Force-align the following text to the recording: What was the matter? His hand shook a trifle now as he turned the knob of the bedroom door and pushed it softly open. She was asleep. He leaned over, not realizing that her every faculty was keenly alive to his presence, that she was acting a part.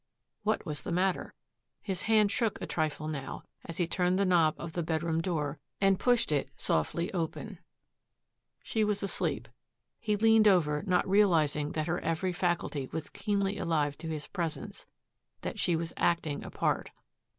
What 0.41 0.65
was 0.65 0.81
the 0.81 0.91
matter? 0.91 1.35
His 1.79 2.01
hand 2.01 2.31
shook 2.31 2.59
a 2.59 2.65
trifle 2.65 3.07
now 3.07 3.43
as 3.65 3.77
he 3.77 3.85
turned 3.85 4.17
the 4.17 4.25
knob 4.25 4.55
of 4.57 4.73
the 4.73 4.81
bedroom 4.81 5.21
door 5.21 5.59
and 5.79 5.99
pushed 5.99 6.31
it 6.31 6.49
softly 6.59 7.13
open. 7.13 7.59
She 8.63 8.83
was 8.83 9.03
asleep. 9.03 9.47
He 9.99 10.15
leaned 10.15 10.47
over, 10.47 10.81
not 10.87 11.07
realizing 11.07 11.73
that 11.73 11.85
her 11.85 11.99
every 12.01 12.33
faculty 12.33 12.89
was 12.91 13.09
keenly 13.11 13.59
alive 13.59 13.95
to 13.99 14.07
his 14.07 14.25
presence, 14.25 14.87
that 15.41 15.59
she 15.59 15.75
was 15.75 15.93
acting 15.97 16.43
a 16.43 16.49
part. 16.49 16.89